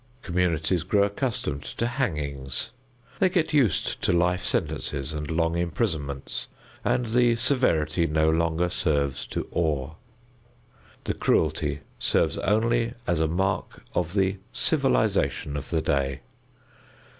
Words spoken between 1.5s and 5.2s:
to hangings; they get used to life sentences